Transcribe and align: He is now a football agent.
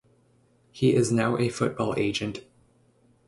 He 0.71 0.95
is 0.95 1.11
now 1.11 1.37
a 1.37 1.49
football 1.49 1.93
agent. 1.95 2.43